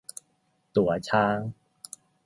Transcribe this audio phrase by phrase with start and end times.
[0.75, 1.37] ตั๋วช้าง